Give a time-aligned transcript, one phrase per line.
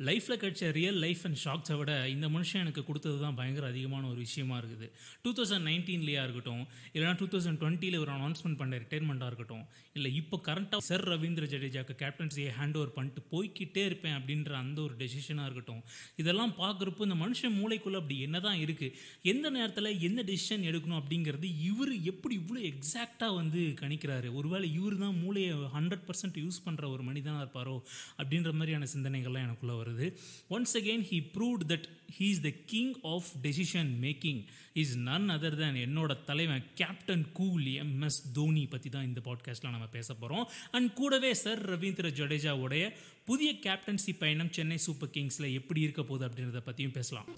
[0.00, 4.16] லைஃப்பில் கிடைச்ச real life and ஷாக்ஸை விட இந்த மனுஷன் எனக்கு கொடுத்தது தான் பயங்கர அதிகமான ஒரு
[4.16, 4.86] விஷயமா இருக்குது.
[5.22, 10.40] டூ தௌசண்ட் நைன்டீன்லேயா இருக்கட்டும் இல்லைனா டூ தௌசண்ட் டுவெண்ட்டியில் ஒரு அனௌன்ஸ்மெண்ட் பண்ண ரிட்டைர்மெண்ட்டாக இருக்கட்டும் இல்லை இப்போ
[10.48, 15.82] கரண்ட்டாக சர் ரவீந்திர ஜடேஜாக்கு கேப்டன்சியை ஹேண்ட் ஓவர் பண்ணிட்டு போய்கிட்டே இருப்பேன் அப்படின்ற அந்த ஒரு டெசிஷனாக இருக்கட்டும்
[16.16, 21.58] இதெல்லாம் பார்க்குறப்போ இந்த மனுஷன் மூளைக்குள்ளே அப்படி என்ன தான் இருக்குது எந்த நேரத்தில் எந்த டெசிஷன் எடுக்கணும் அப்படிங்கிறது
[21.60, 24.28] இவர் எப்படி இவ்வளோ எக்ஸாக்டாக வந்து கணிக்கிறாரு?
[24.32, 27.82] ஒருவேளை இவர் தான் மூளையை ஹண்ட்ரட் பர்சன்ட் யூஸ் பண்ணுற ஒரு மனிதனாக இருப்பாரோ
[28.18, 30.06] அப்படின்ற மாதிரியான சிந்தனைகள்லாம் எனக்குள்ளே வருது.
[30.50, 31.86] Once again he proved that
[32.18, 34.40] he is the king of decision making
[34.72, 39.70] is none other than என்னோட தலைவன் captain cool M S Dhoni பற்றி தான் இந்த பாட்காஸ்ட்டில்
[39.70, 42.84] நம்ம பேச போகிறோம் அண்ட் கூடவே சார் ரவீந்திர ஜடேஜாவுடைய
[43.24, 47.30] புதிய கேப்டன்சி பயணம் சென்னை சூப்பர் கிங்ஸில் எப்படி இருக்க போகுது அப்படின்றத பற்றியும் பேசலாம்.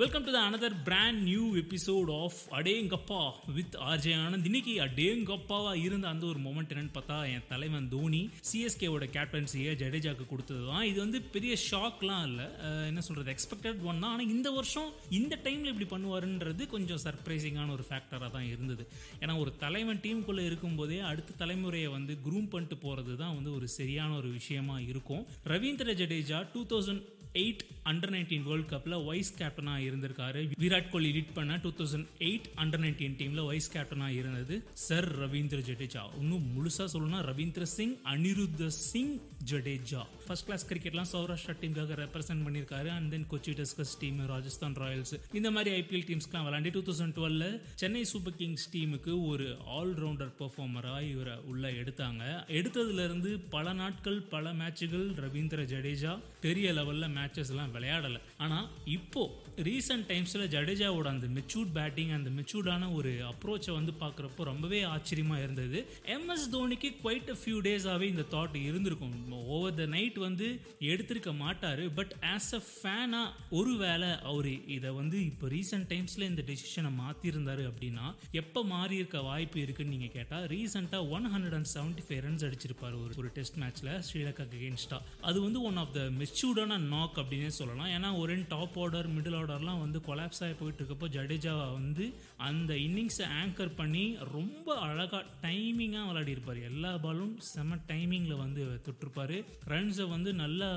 [0.00, 3.22] Welcome to the another brand new episode of Adengappa
[3.56, 8.20] with RJ Anand இன்னைக்கு அடேங்கப்பாவா இருந்த அந்த ஒரு மொமெண்ட் என்னன்னு பார்த்தா என் தலைவன் தோனி
[8.50, 12.46] சிஎஸ்கேவோட கேப்டன்சியை ஜடேஜாக்கு கொடுத்தது தான் இது வந்து பெரிய ஷாக்லாம் இல்லை.
[12.90, 14.12] என்ன சொல்றது எக்ஸ்பெக்டட் ஒன் தான்.
[14.12, 14.88] ஆனால் இந்த வருஷம்
[15.20, 18.86] இந்த டைமில் இப்படி பண்ணுவாருன்றது கொஞ்சம் சர்ப்ரைசிங்கான ஒரு ஃபேக்டராக தான் இருந்தது.
[19.22, 24.14] ஏன்னா ஒரு தலைவன் டீமுக்குள்ளே இருக்கும்போதே அடுத்த தலைமுறையை வந்து குரூம் பண்ணிட்டு போகிறது தான் வந்து ஒரு சரியான
[24.22, 25.26] ஒரு விஷயமா இருக்கும்.
[25.54, 30.40] Ravindra Jadeja two thousand eight under nineteen world கப்பில் வைஸ் கேப்டனாக இருந்திருக்காரு.
[30.62, 35.60] விராட் கோலி லீட் பண்ண two thousand eight under nineteen டீமில் வைஸ் கேப்டனாக இருந்தது சர் ரவீந்திர
[35.70, 36.04] ஜடேஜா.
[36.20, 39.14] இன்னும் முழுசாக சொல்லணும்னா ரவீந்திர சிங் அனிருத்த சிங்
[39.52, 40.02] ஜடேஜா.
[40.26, 45.50] ஃபர்ஸ்ட் கிளாஸ் கிரிக்கெட்லாம் சௌராஷ்டிரா டீமுக்காக ரெப்ரசென்ட் பண்ணியிருக்காரு and then Kochi Tuskers team Rajasthan Royals இந்த
[45.50, 47.46] மாதிரி ஐபிஎல் டீம்ஸ்க்குலாம் விளாண்டு டூ தௌசண்ட் டுவெல்ல
[47.82, 49.46] சென்னை சூப்பர் கிங்ஸ் டீமுக்கு ஒரு
[49.78, 52.22] ஆல்ரவுண்டர் பெர்ஃபார்மராக இவரை உள்ள எடுத்தாங்க.
[52.58, 56.14] எடுத்ததுலேருந்து பல நாட்கள் பல மேட்சுகள் ரவீந்திர ஜடேஜா.
[56.40, 58.20] பெரிய லெவலில் மேட்சஸ்லாம் எல்லாம் விளையாடலை.
[58.44, 58.66] ஆனால்
[58.96, 65.42] இப்போது ரீசெண்ட் டைம்ஸில் ஜடேஜாவோட அந்த மெச்சூர்ட் பேட்டிங் அந்த மெச்சூர்டான ஒரு அப்ரோச்சை வந்து பார்க்குறப்போ ரொம்பவே ஆச்சரியமாக
[65.44, 65.78] இருந்தது.
[66.16, 69.14] எம்எஸ் தோனிக்கு குவைட் அ ஃபியூ டேஸாகவே இந்த தாட் இருந்திருக்கும்.
[69.56, 70.48] ஓவர் த நைட் வந்து
[70.92, 71.82] எடுத்திருக்க மாட்டார்.
[71.98, 77.64] பட் ஆஸ் அ ஃபேனாக ஒரு வேளை அவர் இதை வந்து இப்போ ரீசெண்ட் டைம்ஸில் இந்த டெசிஷனை மாற்றிருந்தாரு
[77.70, 78.06] அப்படின்னா
[78.42, 82.96] எப்போ மாறி இருக்க வாய்ப்பு இருக்குன்னு நீங்கள் கேட்டால் ரீசெண்டாக one hundred and seventy five runs அடிச்சிருப்பார்
[83.02, 87.90] ஒரு ஒரு டெஸ்ட் மேட்ச்சில் ஸ்ரீலங்கா அகேன்ஸ்டா அது வந்து ஒன் ஆஃப் த மெச்சூர்டான நாக் அப்படின்னே சொல்லலாம்.
[87.96, 92.04] ஏன்னா ஒரு டாப் ஆர்டர் மிடில் ஆர்டர்லாம் வந்து கொலாப்ஸ் ஆகி போயிட்டு இருக்கப்போ ஜடேஜாவை வந்து
[92.48, 94.04] அந்த இன்னிங்ஸை ஆங்கர் பண்ணி
[94.34, 99.36] ரொம்ப அழகாக டைமிங்காக விளையாடிருப்பார் எல்லா பாலும் செம டைமிங்கில் வந்து தொட்டிருப்பார்.
[99.72, 100.70] ரன்ஸை வந்து நல்லா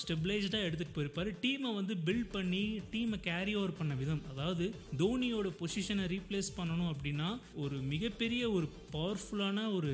[0.00, 1.30] ஸ்டெபிளைஸ்டாக எடுத்துகிட்டு போயிருப்பார்.
[1.44, 4.22] டீமை வந்து பில்ட் பண்ணி டீமை கேரி ஓவர் பண்ண விதம்.
[4.32, 4.66] அதாவது
[5.02, 9.92] தோனியோட பொசிஷனை ரீப்ளேஸ் பண்ணணும் அப்படின்னா ஒரு மிகப்பெரிய ஒரு பவர்ஃபுல்லான ஒரு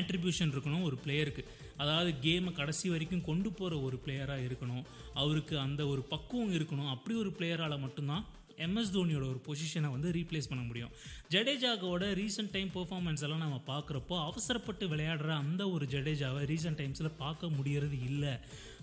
[0.00, 1.42] ஆட்ரிபியூஷன் இருக்கணும் ஒரு பிளேயருக்கு
[1.78, 4.84] அதாவது கேமை கடைசி வரைக்கும் கொண்டு போகிற ஒரு பிளேயராக இருக்கணும்.
[5.14, 6.88] அவருக்கு அந்த ஒரு பக்குவம் இருக்கணும்.
[6.88, 10.92] அப்படி ஒரு பிளேயரால் மட்டும்தான் எம்எஸ் தோனியோட ஒரு பொசிஷனை வந்து ரீப்ளேஸ் பண்ண முடியும்.
[11.30, 17.46] ஜடேஜாவோட ரீசெண்ட் டைம் பெர்ஃபார்மன்ஸ் எல்லாம் நம்ம பார்க்குறப்போ அவசரப்பட்டு விளையாடுற அந்த ஒரு ஜடேஜாவை ரீசெண்ட் டைம்ஸில் பார்க்க
[17.46, 18.32] முடியறது இல்லை.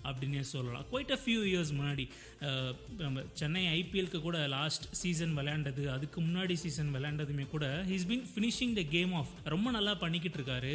[0.08, 0.86] அப்படின்னே சொல்லலாம்.
[0.92, 2.06] குவைட் அ ஃபியூ இயர்ஸ் முன்னாடி
[3.02, 8.74] நம்ம சென்னை ஐபிஎல்க்கு கூட லாஸ்ட் சீசன் விளையாண்டது அதுக்கு முன்னாடி சீசன் விளையாண்டதுமே கூட he's been finishing
[8.78, 10.74] the game off ரொம்ப நல்லா பண்ணிக்கிட்டு இருக்காரு.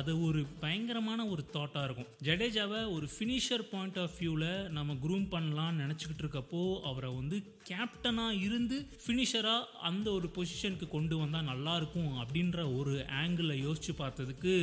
[0.00, 2.10] அது ஒரு பயங்கரமான ஒரு தாட்டாக இருக்கும்.
[2.28, 7.38] ஜடேஜாவை ஒரு ஃபினிஷர் பாயிண்ட் ஆஃப் வியூவில் நம்ம குரூம் பண்ணலாம்னு நினச்சிக்கிட்டு இருக்கப்போ அவரை வந்து
[7.70, 14.54] கேப்டனாக இருந்து ஃபினிஷராக அந்த ஒரு பொசிஷனுக்கு கொண்டு வந்தால் நல்லாயிருக்கும் அப்படின்ற ஒரு ஆங்கிளில் யோசிச்சு பார்த்ததுக்கு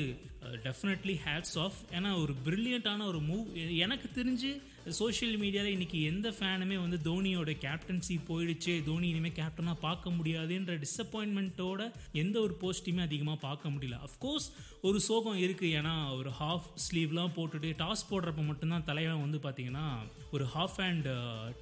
[0.63, 3.45] டெஃபினெட்லி ஹேட்ஸ் ஆஃப் ஏன்னா ஒரு பிரில்லியண்ட்டான ஒரு மூவ்
[3.77, 4.51] எனக்கு தெரிஞ்சு
[4.87, 8.73] சோஷியல் மீடியாவில் இன்றைக்கி எந்த ஃபேனுமே வந்து தோனியோட கேப்டன்சி போயிடுச்சு.
[8.87, 11.81] தோனி இனிமேல் கேப்டனாக பார்க்க முடியாதுன்ற டிசப்பாயின்மெண்ட்டோட
[12.21, 13.97] எந்த ஒரு போஸ்ட்டையுமே அதிகமாக பார்க்க முடியல.
[14.07, 14.47] அஃப்கோர்ஸ்
[14.87, 19.85] ஒரு சோகம் இருக்குது ஏன்னா ஒரு ஹாஃப் ஸ்லீவ்லாம் போட்டுட்டு டாஸ் போடுறப்ப மட்டும்தான் தலைவன் வந்து பார்த்தீங்கன்னா
[20.35, 21.07] ஒரு ஹாஃப் ஹேண்ட்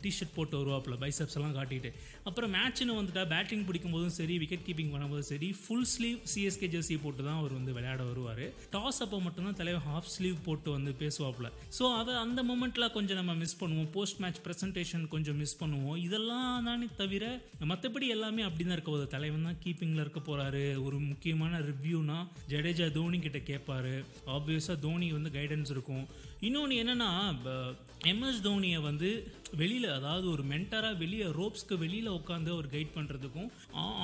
[0.03, 1.91] டிஷர்ட் போட்டு வருவாப்பில் பைசப்ஸ் எல்லாம் காட்டிட்டு.
[2.29, 6.97] அப்புறம் மேட்ச்னு வந்துட்டா பேட்டிங் பிடிக்கும் போதும் சரி விக்கெட் கீப்பிங் பண்ணும்போதும் சரி ஃபுல் ஸ்லீவ் சிஎஸ்கே ஜெர்சி
[7.05, 8.45] போட்டு தான் அவர் வந்து விளையாட வருவார்.
[8.75, 11.51] டாஸ் அப்போ மட்டும்தான் தலைவன் ஹாஃப் ஸ்லீவ் போட்டு வந்து பேசுவாப்பில்.
[11.79, 13.89] ஸோ அதை அந்த மூமெண்ட்டில் கொஞ்சம் நம்ம மிஸ் பண்ணுவோம்.
[13.95, 15.97] போஸ்ட் மேட்ச் ப்ரெசன்டேஷன் கொஞ்சம் மிஸ் பண்ணுவோம்.
[16.07, 17.25] இதெல்லாம் தானே தவிர
[17.71, 19.07] மற்றபடி எல்லாமே அப்படி தான் இருக்க போகுது.
[19.15, 22.19] தலைவன் தான் கீப்பிங்கில் இருக்க போகிறாரு ஒரு முக்கியமான ரிவ்யூனா
[22.53, 23.95] ஜடேஜா தோனி கிட்ட கேட்பாரு
[24.37, 26.05] ஆப்வியஸாக தோனி வந்து கைடன்ஸ் இருக்கும்.
[26.45, 27.09] இன்னொன்று என்னென்னா
[28.09, 29.09] எம்எஸ் தோனியை வந்து
[29.59, 33.49] வெளியில் அதாவது ஒரு மென்டராக வெளியே ரோப்ஸ்க்கு வெளியில் உட்காந்து அவர் கைட் பண்ணுறதுக்கும்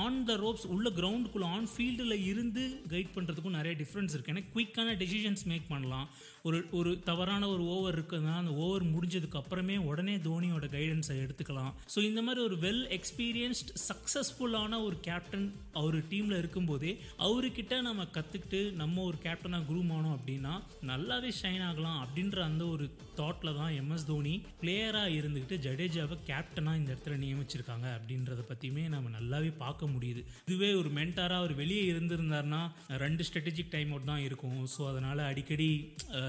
[0.04, 2.62] ஆன் த ரோப்ஸ் உள்ள கிரவுண்டுக்குள்ளே ஆன் ஃபீல்டில் இருந்து
[2.92, 6.08] கைட் பண்ணுறதுக்கும் நிறைய டிஃப்ரென்ஸ் இருக்குது ஏன்னா குயிக்கான டெசிஷன்ஸ் மேக் பண்ணலாம்.
[6.42, 11.72] ஒரு ஒரு தவறான ஒரு ஓவர் இருக்குதுன்னா அந்த ஓவர் முடிஞ்சதுக்கு அப்புறமே உடனே தோனியோட கைடன்ஸை எடுத்துக்கலாம்.
[11.94, 18.72] ஸோ இந்த மாதிரி ஒரு வெல் எக்ஸ்பீரியன்ஸ்ட் சக்ஸஸ்ஃபுல்லான ஒரு கேப்டன் அவர் டீமில் இருக்கும்போதே அவர்கிட்ட நம்ம கற்றுக்கிட்டு
[18.72, 20.54] நம்ம ஒரு கேப்டனாக குரூம் ஆனோம் அப்படின்னா
[20.86, 22.84] நல்லாவே ஷைன் ஆகலாம் அப்படின்னு அப்படின்ற அந்த ஒரு
[23.18, 29.50] தாட்டில் தான் எம்எஸ் தோனி பிளேயராக இருந்துக்கிட்டு ஜடேஜாவை கேப்டனாக இந்த இடத்துல நியமிச்சிருக்காங்க அப்படின்றத பற்றியுமே நம்ம நல்லாவே
[29.62, 30.20] பார்க்க முடியுது.
[30.46, 32.62] இதுவே ஒரு மென்டாராக அவர் வெளியே இருந்திருந்தாருன்னா
[33.04, 34.58] ரெண்டு ஸ்ட்ராட்டஜிக் டைம் அவுட் தான் இருக்கும்.
[34.74, 35.68] ஸோ அதனால் அடிக்கடி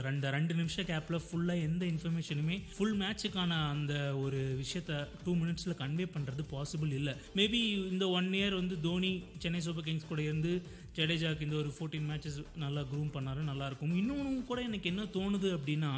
[0.08, 3.94] ரெண்டு ரெண்டு நிமிஷம் கேப்பில் ஃபுல்லாக எந்த இன்ஃபர்மேஷனுமே ஃபுல் மேட்சுக்கான அந்த
[4.26, 7.16] ஒரு விஷயத்த டூ மினிட்ஸில் கன்வே பண்ணுறது பாசிபிள் இல்லை.
[7.40, 7.62] மேபி
[7.94, 9.14] இந்த ஒன் இயர் வந்து தோனி
[9.46, 10.54] சென்னை சூப்பர் கிங்ஸ் கூட இருந்து
[10.98, 15.92] ஜடேஜாக்கு இந்த ஒரு ஃபோர்டீன் மேட்சஸ் நல்லா க்ரூம் பண்ணாரு நல்லாயிருக்கும் இன்னொன்று கூட எனக்கு என்ன தோணுது அப்படின்னா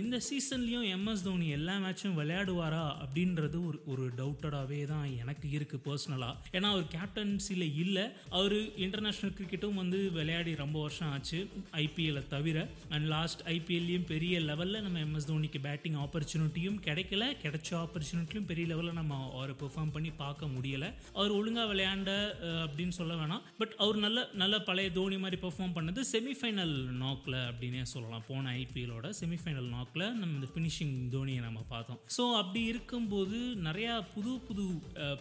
[0.00, 6.56] இந்த சீசன்லேயும் எம்எஸ் தோனி எல்லா மேட்சும் விளையாடுவாரா அப்படின்றது ஒரு ஒரு டவுட்டடாகவே தான் எனக்கு இருக்குது பர்சனலாக
[6.56, 8.04] ஏன்னா அவர் கேப்டன்சியில் இல்லை.
[8.38, 11.40] அவர் இன்டர்நேஷ்னல் கிரிக்கெட்டும் வந்து விளையாடி ரொம்ப வருஷம் ஆச்சு
[11.84, 12.66] ஐபிஎல்லை தவிர.
[12.94, 17.24] அண்ட் லாஸ்ட் ஐபிஎல்லையும் பெரிய லெவலில் நம்ம எம்எஸ் தோனிக்கு பேட்டிங் ஆப்பர்ச்சுனிட்டியும் கிடைக்கல.
[17.44, 20.90] கிடைச்ச ஆப்பர்ச்சுனிட்டியும் பெரிய லெவலில் நம்ம அவரை பெர்ஃபார்ம் பண்ணி பார்க்க முடியலை.
[21.18, 22.10] அவர் ஒழுங்காக விளையாண்ட
[22.64, 23.44] அப்படின்னு சொல்ல வேணாம்.
[23.62, 28.24] பட் அவர் நல்ல நல்ல பழைய தோனி மாதிரி பெர்ஃபார்ம் பண்ணது செமிஃபைனல் நாக்கில் அப்படின்னே சொல்லலாம்.
[28.30, 32.00] போன ஐபிஎலோட செமிஃபைனல் நாக்கில் நம்ம இந்த ஃபினிஷிங் தோனியை நம்ம பார்த்தோம்.
[32.16, 33.38] ஸோ அப்படி இருக்கும்போது
[33.68, 34.64] நிறையா புது புது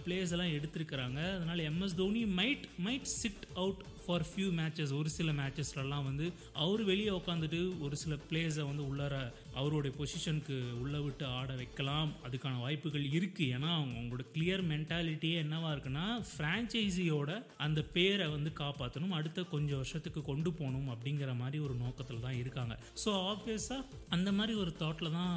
[0.05, 1.19] பிளேயர்ஸ் எல்லாம் எடுத்திருக்கிறாங்க.
[1.37, 6.25] அதனால MS Dhoni might might sit out for few matches ஒரு சில மேட்சஸ்லலாம் வந்து
[6.65, 9.15] அவர் வெளியே உட்காந்துட்டு ஒரு சில பிளேயர்ஸை வந்து உள்ளார
[9.59, 12.11] அவருடைய பொசிஷனுக்கு உள்ளே விட்டு ஆட வைக்கலாம்.
[12.27, 17.31] அதுக்கான வாய்ப்புகள் இருக்குது ஏன்னா அவங்க அவங்களோட கிளியர் மென்டாலிட்டியே என்னவாக இருக்குன்னா ஃப்ரான்ச்சைசியோட
[17.65, 22.75] அந்த பேரை வந்து காப்பாற்றணும் அடுத்த கொஞ்சம் வருஷத்துக்கு கொண்டு போகணும் அப்படிங்கிற மாதிரி ஒரு நோக்கத்தில் தான் இருக்காங்க.
[23.03, 23.81] ஸோ ஆப்வியஸாக
[24.17, 25.35] அந்த மாதிரி ஒரு தாட்டில் தான்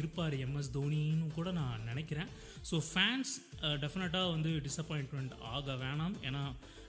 [0.00, 2.30] இருப்பார் எம்எஸ் தோனின்னு கூட நான் நினைக்கிறேன்.
[2.70, 3.32] ஸோ ஃபேன்ஸ்
[3.84, 6.16] டெஃபினட்டாக வந்து டிசப்பாயின்ட்மெண்ட் ஆக வேணாம்.
[6.28, 6.42] ஏன்னா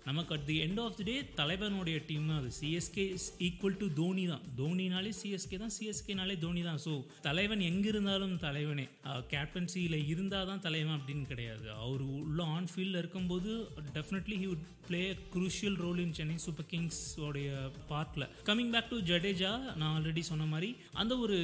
[0.08, 2.50] நமக்கு at the end of the day தலைவனுடைய டீம் தான் அது.
[2.60, 4.44] CSK is equal to Dhoni தான்.
[4.60, 6.82] தோனினாலே சிஎஸ்கே தான் சிஎஸ்கேனாலே தோனி தான்.
[6.86, 6.94] ஸோ
[7.28, 8.86] தலைவன் எங்கே இருந்தாலும் தலைவனே
[9.34, 11.66] கேப்டன்சியில் இருந்தால் தான் தலைவன் அப்படின்னு கிடையாது.
[11.86, 13.52] அவர் உள்ள ஆன் ஃபீல்டில் இருக்கும்போது
[13.98, 15.02] definitely he would play
[15.34, 17.50] crucial role in Chennai Super Kings உடைய
[17.92, 20.70] பார்ட்டில் கம்மிங் பேக் டு ஜடேஜா நான் ஆல்ரெடி சொன்ன மாதிரி
[21.02, 21.38] அந்த ஒரு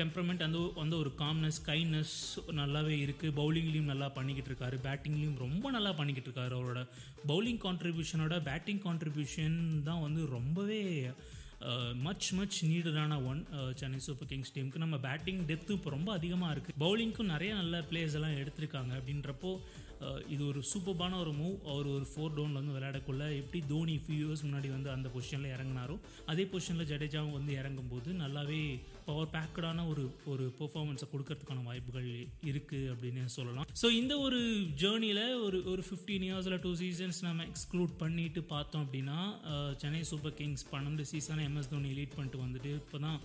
[0.00, 2.14] டெம்பரமெண்ட் அந்த அந்த ஒரு காம்னஸ் கைண்ட்னஸ்
[2.60, 4.78] நல்லாவே இருக்குது பவுலிங்லேயும் நல்லா பண்ணிக்கிட்டு இருக்காரு.
[4.86, 6.54] பேட்டிங்லேயும் ரொம்ப நல்லா பண்ணிக்கிட்டு இருக்காரு.
[6.58, 6.82] அவரோட
[7.30, 10.82] பவுலிங் கான்ட்ரிபியூஷனோட பேட்டிங் கான்ட்ரிபியூஷன் தான் வந்து ரொம்பவே
[12.04, 13.40] மச் மச் நீடடான ஒன்
[13.76, 18.16] சென்னை சூப்பர் கிங்ஸ் டீமுக்கு நம்ம பேட்டிங் டெப்த்து இப்போ ரொம்ப அதிகமாக இருக்குது பவுலிங்க்கும் நிறைய நல்ல பிளேயர்ஸ்
[18.20, 18.92] எல்லாம் எடுத்திருக்காங்க.
[18.98, 19.52] அப்படின்றப்போ
[20.28, 24.44] இது ஒரு சூப்பர்பான ஒரு மூவ் அவர் ஒரு ஃபோர் டவுனில் வந்து விளையாடக்குள்ள எப்படி தோனி ஃபியூ இயர்ஸ்
[24.46, 28.62] முன்னாடி வந்து அந்த பொசிஷனில் இறங்கினாரோ அதே பொசிஷனில் ஜடேஜாவும் வந்து இறங்கும்போது நல்லாவே
[29.08, 32.08] பவர் பேக்கடான ஒரு ஒரு பெர்ஃபார்மன்ஸை கொடுக்கறதுக்கான வாய்ப்புகள்
[32.50, 33.66] இருக்குது அப்படின்னு சொல்லலாம்.
[33.82, 34.40] ஸோ இந்த ஒரு
[34.82, 39.18] ஜேர்னியில் ஒரு ஒரு ஃபிஃப்டீன் இயர்ஸில் டூ சீசன்ஸ் நம்ம எக்ஸ்க்ளூட் பண்ணிட்டு பார்த்தோம் அப்படின்னா
[39.82, 43.18] சென்னை சூப்பர் கிங்ஸ் பன்னெண்டு சீசனை எம்எஸ் தோனி லீட் பண்ணிட்டு வந்துட்டு இப்போ தான்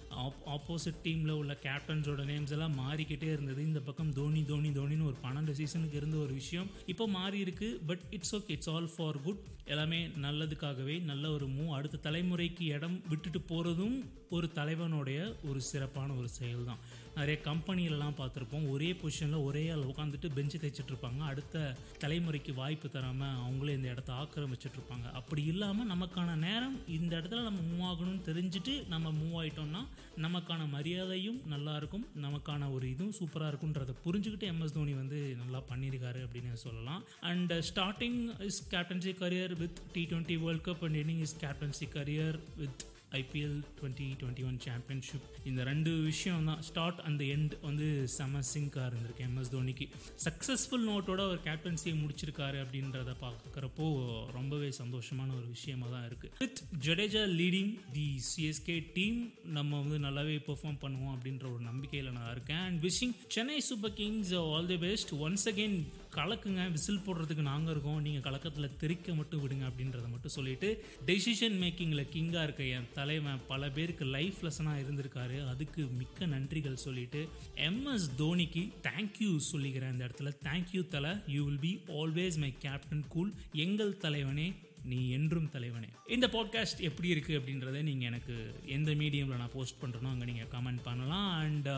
[0.57, 3.62] ஆப்போசிட் டீமில் உள்ள கேப்டன்ஸோட நேம்ஸ் எல்லாம் மாறிக்கிட்டே இருந்தது.
[3.69, 6.69] இந்த பக்கம் தோனி தோனி தோனின்னு ஒரு பன்னெண்டு சீசனுக்கு இருந்த ஒரு விஷயம்.
[6.94, 9.44] இப்போ மாறி இருக்கு but it's okay it's all for good
[9.74, 13.97] எல்லாமே நல்லதுக்காகவே நல்ல ஒரு மூவ் அடுத்த தலைமுறைக்கு இடம் விட்டுட்டு போகிறதும்
[14.29, 16.81] ஒரு தலைவனுடைய ஒரு சிறப்பான ஒரு செயல் தான்
[17.15, 18.69] நிறைய கம்பெனிலலாம் பார்த்துருப்போம்.
[18.69, 24.13] ஒரே பொசிஷனில் ஒரே ஆள் உட்காந்துட்டு பெஞ்சு தைச்சிட்டு இருப்பாங்க அடுத்த தலைமுறைக்கு வாய்ப்பு தராமல் அவங்களே இந்த இடத்த
[24.13, 25.12] ஆக்கிரமிச்சிட்ருப்பாங்க.
[25.13, 29.81] அப்படி இல்லாமல் நமக்கான நேரம் இந்த இடத்துல நம்ம மூவ் ஆகணும்னு தெரிஞ்சுட்டு நம்ம மூவ் ஆகிட்டோம்னா
[30.25, 36.53] நமக்கான மரியாதையும் நல்லாயிருக்கும் நமக்கான ஒரு இதுவும் சூப்பராக இருக்குன்றதை புரிஞ்சுக்கிட்டு எம்எஸ் தோனி வந்து நல்லா பண்ணியிருக்காரு அப்படின்னு
[36.53, 37.03] சொல்லலாம்.
[37.21, 42.39] And starting is captaincy career with T twenty world cup and ending is captaincy career
[42.57, 48.42] with IPL twenty twenty one championship இந்த ரெண்டு விஷயம் தான் ஸ்டார்ட் அந்த எண்ட் வந்து செம
[48.42, 49.86] சிங்காக இருந்திருக்கு எம்எஸ் தோனிக்கு.
[50.25, 53.88] சக்ஸஸ்ஃபுல் நோட்டோட ஒரு கேப்டன்சியை முடிச்சிருக்காரு அப்படின்றத பார்க்குறப்போ
[54.31, 60.38] ரொம்பவே சந்தோஷமான ஒரு விஷயமா தான் இருக்குது with Jadeja leading the CSK team நம்ம வந்து நல்லாவே
[60.50, 62.58] பெர்ஃபார்ம் பண்ணுவோம் அப்படின்ற ஒரு நம்பிக்கையில் நான் இருக்கேன்.
[62.58, 65.79] And wishing Chennai Super Kings all the best once again
[66.17, 68.01] கலக்குங்க whistle போடுறதுக்கு நாங்கள் இருக்கோம்.
[68.01, 70.69] நீங்கள் கலக்கத்தில் தெரிக்க மட்டும் விடுங்க அப்படின்றத மட்டும் சொல்லிட்டு
[71.05, 75.38] டெசிஷன் மேக்கிங்கில் கிங்காக இருக்க என் தலைவன் பல பேருக்கு லைஃப் லெசனாக இருந்திருக்காரு.
[75.47, 77.21] அதுக்கு மிக்க நன்றிகள் சொல்லிட்டு
[77.55, 80.31] எம்எஸ் தோனிக்கு தேங்க்யூ சொல்லிக்கிறேன் இந்த இடத்துல.
[80.43, 81.13] தேங்க்யூ தலை.
[81.27, 83.33] You will be always my captain cool
[83.65, 84.47] எங்கள் தலைவனே
[84.91, 85.89] நீ என்றும் தலைவனே.
[86.15, 88.36] இந்த பாட்காஸ்ட் எப்படி இருக்குது அப்படின்றத நீங்கள் எனக்கு
[88.77, 91.29] எந்த மீடியமில் நான் போஸ்ட் பண்ணுறனோ அங்கே நீங்கள் கமெண்ட் பண்ணலாம்.
[91.44, 91.70] அண்ட்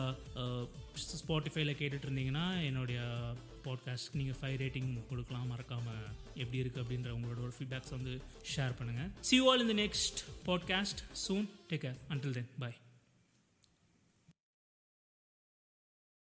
[1.20, 3.00] ஸ்பாட்டிஃபைல uh, uh, கேட்டுட்டு இருந்தீங்கன்னா என்னுடைய
[3.64, 5.48] பாட்காஸ்ட் நீங்கள் ஃபைவ் ரேட்டிங் கொடுக்கலாம்.
[5.52, 8.14] மறக்காமல் எப்படி இருக்குது அப்படின்ற உங்களோட ஒரு ஃபீட்பேக்ஸ் வந்து
[8.54, 12.72] ஷேர் பண்ணுங்கள் சி ஆல் இந்த next podcast soon take care until then bye